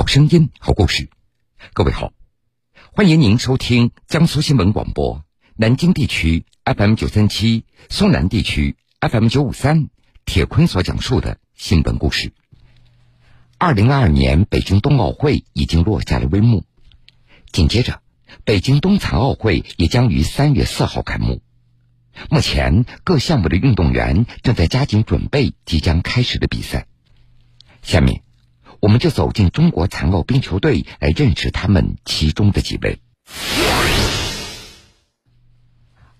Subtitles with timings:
[0.00, 1.10] 好声音，好故事。
[1.74, 2.14] 各位好，
[2.94, 5.22] 欢迎您收听江苏新闻广播
[5.56, 9.90] 南京地区 FM 九三七、苏南地区 FM 九五三。
[10.24, 12.32] 铁坤所讲述的新闻故事。
[13.58, 16.64] 二零二二年北京冬奥会已经落下了帷幕，
[17.52, 18.00] 紧接着，
[18.44, 21.42] 北京冬残奥会也将于三月四号开幕。
[22.30, 26.86] 目前，各项目的运动员正在加紧准备即将开始的比赛。
[27.82, 28.22] 下面，
[28.80, 33.00] 我们就走进中国残奥冰球队，来认识他们其中的几位。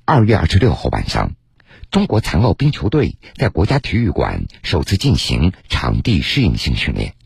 [0.05, 1.35] 二月二十六号晚上。
[1.91, 7.17] 中国残奥冰球队在国家体育馆首次进行场地适应性训练。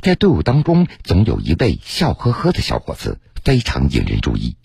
[0.00, 4.56] 在队伍当中，总有一位笑呵呵的小伙子，非常引人注意。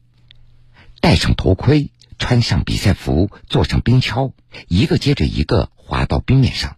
[1.02, 4.32] 戴上头盔，穿上比赛服，坐上冰橇，
[4.70, 6.78] 一个接着一个滑到冰面上，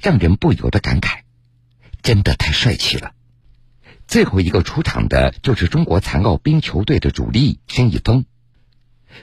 [0.00, 1.22] 让人不由得感慨：
[2.04, 3.10] 真的太帅气了。
[4.06, 8.24] 最后一个出场的就是中国残奥冰球队的主力申一峰。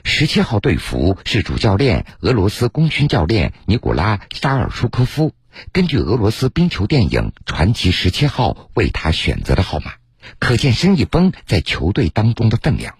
[0.04, 5.32] 十七号队服是主教练俄罗斯功勋教练尼古拉沙尔舒科夫
[5.70, 9.92] 根据俄罗斯冰球电影《传奇十七号》为他选择的号码，
[10.38, 12.94] 可见申一峰在球队当中的分量。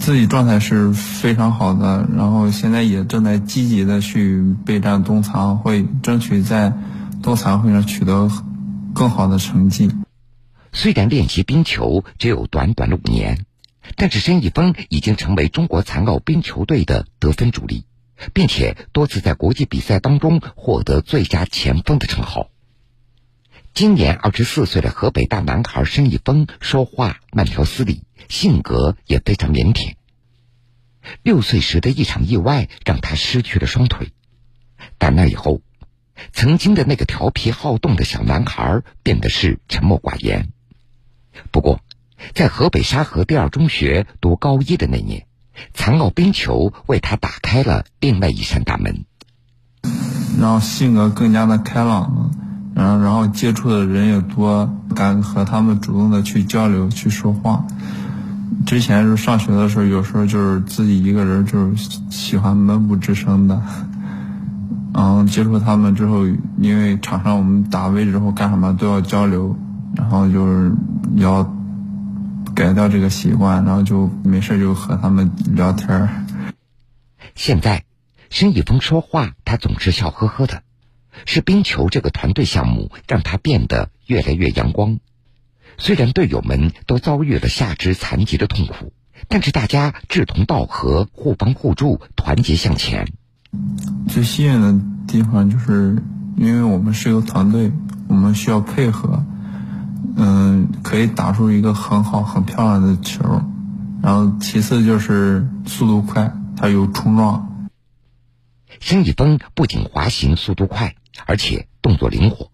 [0.00, 6.72] 自己状态是非常好的，然后现在也正在积极的去备战冬残奥会，争取在
[7.22, 8.28] 冬残奥会上取得
[8.96, 9.90] 更好的成绩。
[10.72, 13.44] 虽然练习冰球只有短短的五年。
[13.94, 17.84] 但是申一峰已经成为中国残奥冰球队的得分主力，
[18.34, 22.50] 并且多次在国际比赛当中获得最佳前锋的称号。
[23.74, 29.94] 今年二十四岁的河北大男孩申一峰说话慢条斯理，性格也非常腼腆。
[31.22, 34.10] 六岁时的一场意外让他失去了双腿，
[34.98, 35.60] 但那以后，
[36.32, 40.48] 曾经的那个调皮好动的小男孩变得是沉默寡言。
[41.50, 41.80] 不过。
[42.32, 45.26] 在河北沙河第二中学读高一的那年，
[45.74, 49.04] 残奥冰球为他打开了另外一扇大门。
[50.40, 52.30] 然后性格更加的开朗，
[52.74, 57.66] 然后然后接触的人也多，敢和他们主动的去交流、去说话。
[58.64, 63.62] 之前是上学的时候，有时候就是自己一个人，就是喜欢闷不吱声的。
[64.96, 66.26] 然后接触他们之后，
[66.58, 69.54] 因为场上我们打位置或干什么都要交流，
[69.94, 70.72] 然后就是
[71.16, 71.52] 要。
[72.54, 76.24] 改掉这个习惯，然后就没事就和他们聊天儿。
[77.34, 77.84] 现在，
[78.30, 80.62] 申一峰说话，他总是笑呵呵的。
[81.26, 85.00] 是冰球这个团队项目让他变得越来越阳光。
[85.76, 88.94] 虽然队友们都遭遇了下肢残疾的痛苦，
[89.28, 93.12] 但是大家志同道合，互帮互助，团结向前。
[94.08, 94.74] 最吸引的
[95.06, 96.02] 地方就是，
[96.36, 97.72] 因为我们是一个团队，
[98.08, 99.24] 我们需要配合。
[100.18, 103.22] 嗯，可以打出一个很好、很漂亮的球，
[104.02, 107.68] 然后其次就是速度快，它有冲撞。
[108.80, 110.96] 申一峰不仅滑行速度快，
[111.26, 112.50] 而且动作灵活，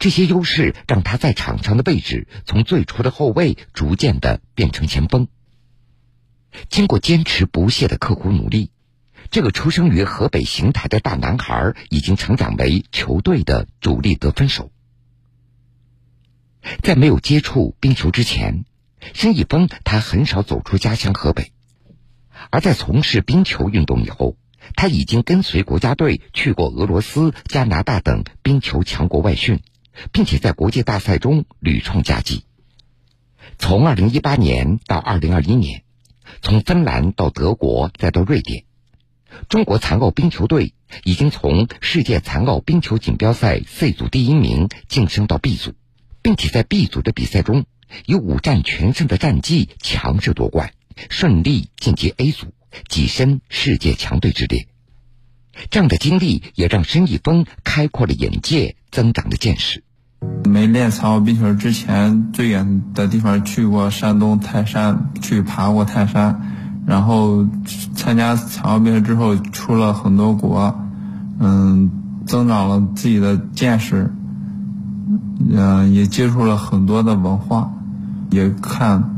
[0.00, 5.28] 这些优势让他在场上的位置从最初的后卫逐渐的变成前锋。
[6.68, 8.70] 经过坚持不懈的刻苦努力，
[9.30, 14.70] 这个出生于河北邢台的大男孩已经成长为球队的主力得分手。
[16.82, 18.64] 在没有接触冰球之前，
[19.14, 21.52] 申一峰他很少走出家乡河北；
[22.50, 24.36] 而在从事冰球运动以后，
[24.74, 29.60] 他已经跟随国家队去过俄罗斯、加拿大等冰球强国外训，
[30.12, 32.44] 并且在国际大赛中屡创佳绩。
[33.58, 35.84] 从2018年到2021年，
[36.42, 38.64] 从芬兰到德国再到瑞典，
[39.48, 40.74] 中国残奥冰球队
[41.04, 45.74] 已经从世界残奥冰球锦标赛 C 组第一名晋升到 B 组。
[46.22, 47.66] 并且在 B 组的比赛中，
[48.04, 50.72] 以五战全胜的战绩强势夺冠，
[51.08, 52.48] 顺利晋级 A 组，
[52.88, 54.66] 跻身世界强队之列。
[55.70, 59.84] 这样的经历也让申一峰开阔了眼界，增长了见识。
[60.44, 66.84] 没练残奥冰球之前，最远的地方去过山东泰山，去爬过泰山。
[66.88, 67.46] 然后
[68.06, 70.78] 参加残奥会之后，出了很多国，
[71.40, 71.90] 嗯，
[72.24, 74.14] 增长了自己的见识。
[75.50, 77.72] 嗯，也接触了很多的文化，
[78.30, 79.16] 也看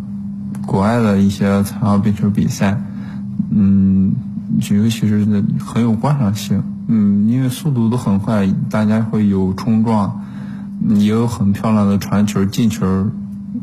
[0.64, 2.82] 国外的一些残奥冰球比赛，
[3.50, 4.14] 嗯，
[4.58, 10.22] 就尤其是很有观赏性，嗯，因为速度都很快，大家会有冲撞，
[10.88, 12.86] 也有很漂亮的传球、进球，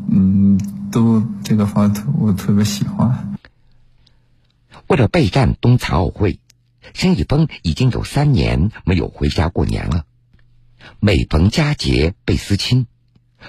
[0.08, 0.56] 嗯，
[0.92, 3.35] 都这个方特我特别喜欢。
[4.96, 6.40] 为了备战冬残奥会，
[6.94, 10.04] 申一峰已经有三年没有回家过年了。
[11.00, 12.86] 每逢佳节倍思亲，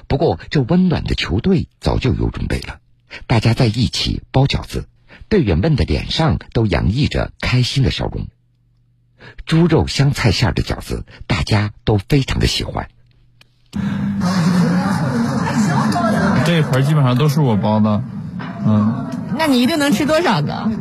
[0.09, 2.79] 不过，这温暖的球队早就有准备了，
[3.27, 4.89] 大家在一起包饺子，
[5.29, 8.27] 队员们的脸上都洋溢着开心的笑容。
[9.45, 12.89] 猪肉香菜馅的饺子，大家都非常的喜欢。
[16.45, 18.03] 这一盆基本上都是我包的，
[18.65, 19.05] 嗯。
[19.39, 20.71] 那你一定能吃多少个？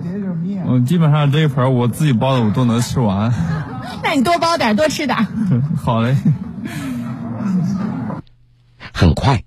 [0.69, 3.33] 嗯，基本上这一盆我自己包的我都能吃完。
[4.03, 5.17] 那你多包点，多吃点。
[5.77, 6.17] 好嘞。
[8.93, 9.45] 很快，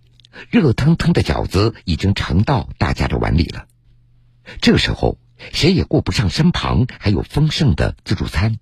[0.49, 3.65] 热腾腾的饺子已经盛到大家的碗里了。
[4.61, 5.17] 这时候，
[5.51, 8.57] 谁也顾不上身旁还有丰盛的自助餐，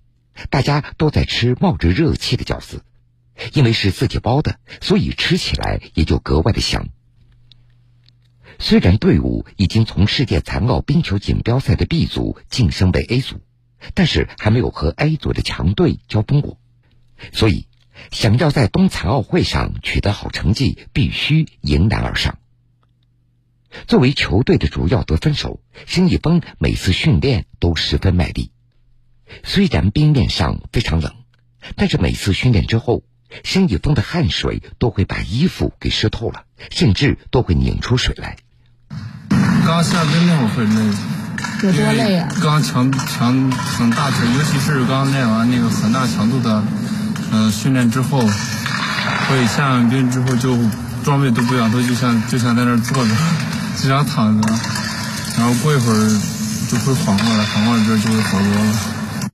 [0.50, 2.82] 大家都在吃冒着热气的饺子。
[3.52, 6.88] 因为是自己包的，所以吃起来也就格外的香。
[8.58, 13.40] 虽然队伍已经从世界残奥冰球锦标赛的 B 组晋升为 A 组，
[13.94, 16.58] 但是还没有和 A 组的强队交锋过，
[17.32, 17.68] 所以
[18.10, 22.38] 想要在冬残奥会上取得好成绩，必须迎难而上。
[23.86, 28.50] 作为球队的主要得分手，申一峰每次训练都十分卖力。
[29.44, 31.14] 虽然冰面上非常冷，
[31.76, 33.04] 但是每次训练之后，
[33.44, 38.38] 申一峰的汗水都会把衣服给湿透了，甚至都会拧出水来。
[39.68, 40.80] 刚下冰那会儿会累，
[41.62, 42.26] 有多累啊？
[42.40, 46.64] 刚强强很大强，尤其是刚练完那个很大强度的，
[47.30, 48.18] 嗯，训练之后，
[49.28, 50.56] 会下完冰之后就
[51.04, 53.14] 装备都不一样，都就想就想在那儿坐着，
[53.82, 54.48] 就想躺着，
[55.36, 56.20] 然后过一会儿
[56.70, 59.30] 就会缓过来，缓过来之后就会好多了。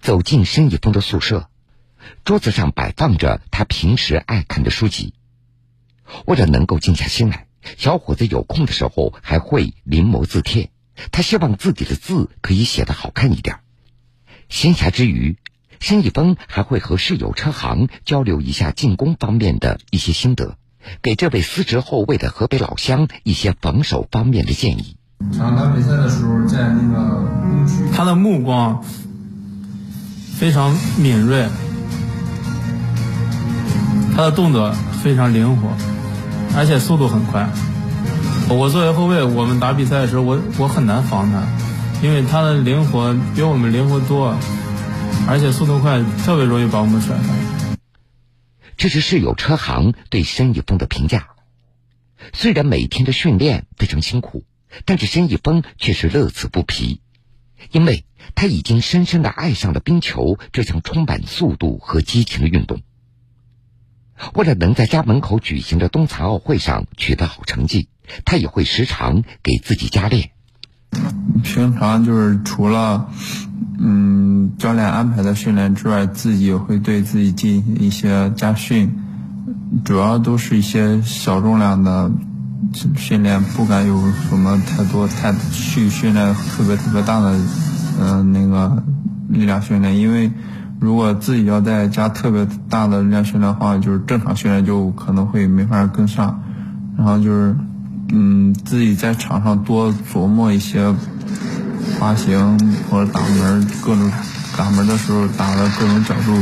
[0.00, 1.50] 走进申一峰的宿舍，
[2.24, 5.12] 桌子上摆放着他平时爱看的书籍，
[6.24, 7.44] 为了能够静下心来。
[7.78, 10.70] 小伙子有空的时候还会临摹字帖，
[11.10, 13.60] 他希望自己的字可以写得好看一点。
[14.48, 15.38] 闲暇之余，
[15.80, 20.56] 申一峰还会和室友车行交流一下进攻方面的一些心得，
[21.00, 24.96] 给这位司职后卫的河北老乡一些防守方面的建议。
[25.32, 27.28] 场打比赛的时候，在那个
[27.94, 28.84] 他的目光
[30.38, 31.48] 非常敏锐，
[34.14, 34.72] 他的动作
[35.02, 35.91] 非常灵活。
[36.54, 37.48] 而且速度很快。
[38.48, 41.42] 我作为后卫，我们打比赛的时候，我我很难防他，
[42.02, 44.36] 因为他的灵活比我们灵活多，
[45.26, 47.76] 而且速度快，特别容易把我们甩开。
[48.76, 51.28] 这是室友车行对申一峰的评价。
[52.32, 54.44] 虽然每天的训练非常辛苦，
[54.84, 57.00] 但是申一峰却是乐此不疲，
[57.70, 58.04] 因为
[58.34, 62.82] 他已经深深的爱上了冰球这项充满速度和激情的运动。
[64.34, 67.88] 为了能在家门口举行的冬残奥会上取得好成绩，
[68.24, 70.30] 他也会时常给自己加练。
[71.42, 73.08] 平常就是除了
[73.80, 78.96] 嗯教练安排的训练之外，自己也会对自己进行一些加训，
[79.84, 82.12] 主要都是一些小重量的
[82.96, 87.36] 训练，不敢有什么太多太去训练特别特别大的
[88.00, 88.82] 嗯那个
[89.28, 90.30] 力量训练，因为。
[90.82, 96.42] 如果自己要再加特别大的练训练的话，就是正常训练就可能会没法跟上。
[96.98, 97.56] 然后就是，
[98.10, 100.92] 嗯，自己在场上多琢磨一些
[102.00, 102.58] 滑行
[102.90, 104.10] 或者打门，各种
[104.58, 106.36] 打门的时候打的各种角度，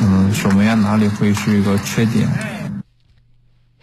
[0.00, 2.30] 嗯，守门员哪里会是一个缺点。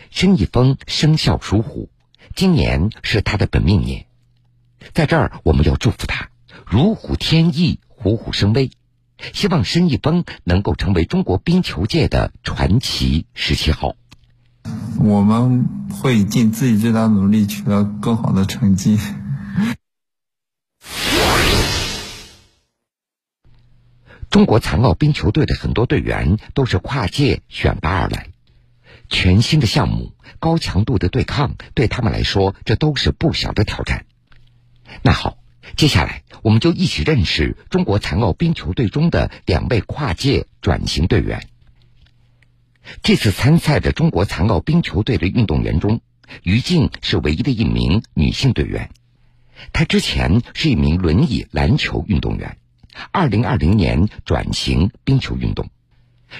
[0.09, 1.89] 申一峰生肖属虎，
[2.35, 4.07] 今年是他的本命年，
[4.95, 6.29] 在这儿我们要祝福他
[6.65, 8.71] 如虎添翼，虎虎生威。
[9.33, 13.95] 希望申一峰能够成为中国冰球界的传奇十七号。
[14.99, 18.99] 我们会尽自己最大努力取得更好的成绩。
[24.29, 28.29] 中国残奥冰球队的很多队员都是跨界选拔而来，
[29.07, 34.05] 全新的项目、高强度的对抗，对他们来说这都是不小的挑战。
[35.01, 35.37] 那好。
[35.75, 41.47] 接下来，我们就一起认识中国残奥冰球队中的两位跨界转型队员。
[43.01, 46.01] 这次参赛的中国残奥冰球队的运动员中，
[46.43, 48.91] 于静是唯一的一名女性队员。
[49.73, 52.57] 她之前是一名轮椅篮球运动员，
[53.11, 55.69] 二零二零年转型冰球运动。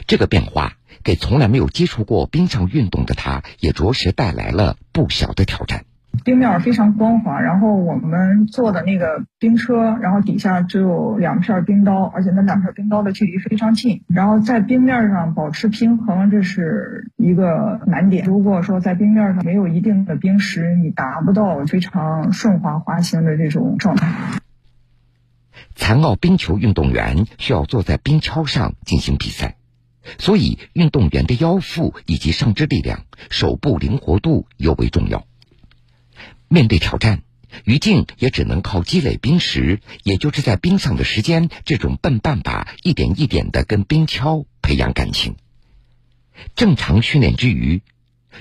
[0.08, 5.86] 这个变化给从来没有接触过冰上运动的她，也着实带来了不小的挑战。
[6.24, 18.25] 冰面非常光滑，然后我们坐的那个冰车，然后底下只有两片冰刀，而且那两片冰刀的距离非常近，然后在冰面上保持平衡，这是一个难点。
[18.25, 24.39] 如果说在冰面上没有一定的冰石，你达不到非常顺滑滑行的这种状态。
[25.75, 29.55] 残奥冰球运动员需要坐在冰橇上进行比赛，
[30.17, 35.25] 所以运动员的腰腹以及上肢力量、手部灵活度尤为重要。
[36.48, 37.24] 面对挑战，
[37.64, 45.36] 于静也只能靠积累冰石，也就是在冰上的时间这种笨办法，一点一点的跟冰橇培养感情。
[46.56, 47.82] 正常训练之余，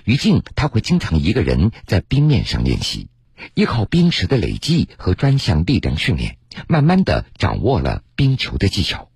[0.05, 3.09] 于静他会经常一个人在冰面上练习，
[3.55, 9.11] 依靠冰石的累积和专项力量训练，慢慢的掌握了冰球的技巧。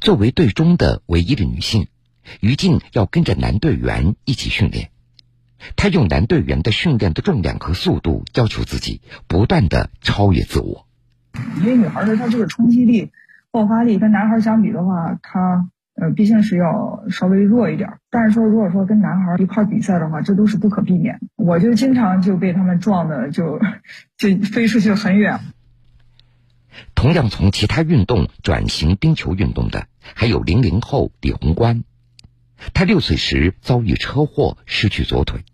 [0.00, 1.88] 作为队中的唯一的女性，
[2.40, 4.90] 于静要跟着男队员一起训练。
[5.76, 10.86] 她用男队员的训练的重量和速度要求自己，不断的超越自我。
[11.60, 13.10] 因为女孩的她这个冲击力、
[13.50, 17.98] 爆发力跟男孩相比的话，她呃毕竟是要稍微弱一点。
[18.10, 21.20] 但是说如果说跟男孩一块比赛的话，这都是不可避免。
[21.36, 23.60] 我就经常就被他们撞的就
[24.16, 25.40] 就飞出去很远。
[26.94, 31.82] 同样从其他运动转型冰球运动的，还有零零后李宏观。
[32.74, 35.44] 他六岁时遭遇车祸，失去左腿。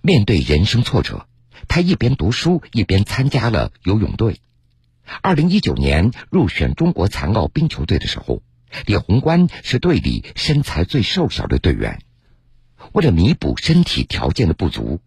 [0.00, 1.26] 面对人生挫折，
[1.68, 4.40] 他一边读书一边参加了游泳队。
[5.22, 8.42] 二零一九年入选中国残奥冰球队的时候，
[8.86, 11.98] 李宏观是队里身材最瘦小的队员。
[12.92, 15.00] 为了弥补身体条件的不足，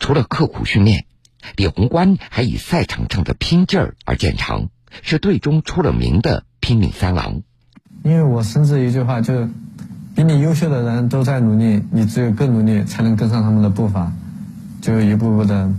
[0.00, 1.06] 除了刻苦训练，
[1.56, 4.70] 李宏观还以赛场上的拼劲儿而见长，
[5.02, 7.42] 是队中出了名的拼命三郎。
[8.02, 9.48] 因为我深知一句话，就。
[10.16, 14.10] 比你优秀的人都在努力，你只有更努力才能跟上他们的步伐，
[14.80, 15.70] 就一步步的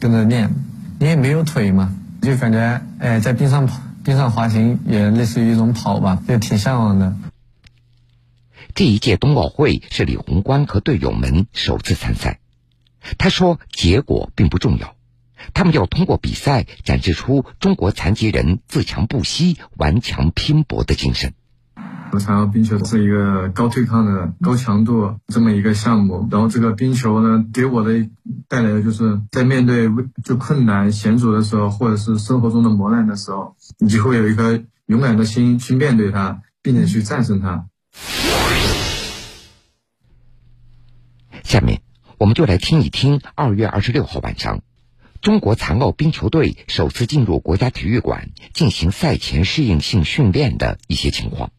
[0.00, 0.52] 跟着练。
[0.98, 7.14] 你也没有腿嘛，就感觉哎，在冰上跑、冰上滑行也类似于一种跑吧，就挺向往的。
[8.74, 12.40] 这一届冬奥会是李宏观和队友们首次参赛，
[13.16, 14.96] 他说：“结果并不重要，
[15.54, 21.32] 他们要通过比赛展示出中国残疾人自强不息、顽强拼搏的精神。”
[22.18, 28.08] 残奥冰球是一个高对抗的、高强度这么一个项目，然后这个冰球呢，给我的
[28.48, 29.88] 带来的就是在面对
[30.24, 37.66] 就困难险阻的时候，或者是生活中的磨难的时候，你就会有一颗勇敢的心去面对它，并且去战胜它。
[41.44, 41.80] 下面
[42.18, 44.60] 我们就来听一听二月二十六号晚上，
[45.20, 51.50] 中国残奥冰球队首次进入国家体育馆进行赛前适应性训练的一些情况。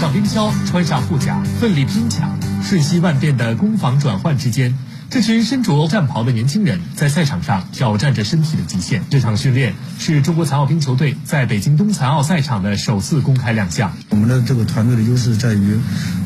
[0.00, 4.74] 上冰橇穿上护甲，奋力拼抢，瞬息万变的攻防转换之间，
[5.10, 9.04] 这群身着战袍的年轻人在赛场上挑战着身体的极限。
[9.10, 13.92] 这场训练是中国残奥冰球队在北京冬残奥赛场的首次公开亮相。
[14.08, 15.78] 我们的这个团队的优势在于，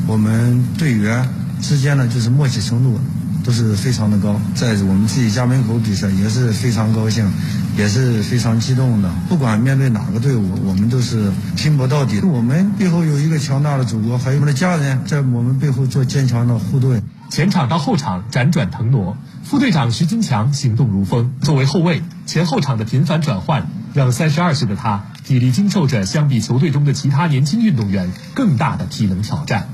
[0.07, 1.27] 我们队员
[1.61, 2.97] 之间呢就是默契程度
[3.45, 7.31] 都是非常的高，在我们自己家门口比赛也是非常高兴。
[7.77, 9.11] 也是非常激动的。
[9.27, 12.21] 不管面对哪个队伍，我们都是拼搏到底。
[12.21, 17.03] 我们背后有一个强大的祖国，还有我们的家人在我们背后做坚强的护盾。
[17.29, 21.33] 前场到后场辗转腾挪，副队长徐金强行动如风。
[21.41, 29.67] 作为后卫，前后场的频繁转换，让三十二岁的他体力经受着相比球队中的其他年轻运动员更大的体能挑战。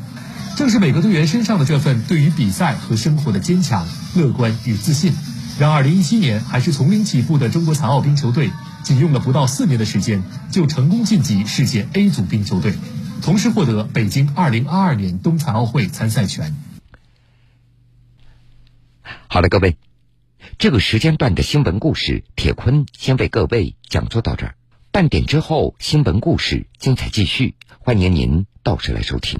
[0.58, 5.13] 正是每个队员身上的这份对于比赛和生活的坚强、乐观与自信。
[5.60, 8.51] 让2017年还是从零起步的中国残奥冰球队，
[8.84, 12.74] 仅用了不到四年的时间，就成功晋级世界 A 组冰球队，
[13.22, 16.55] 同时获得北京2022年冬残奥会参赛权。
[19.27, 19.77] 好了，各位，
[20.58, 24.55] 这个时间段的新闻故事，铁坤先为各位讲述到这儿。
[24.91, 29.39] 半点之后，新闻故事精彩继续，欢迎您到时来收听。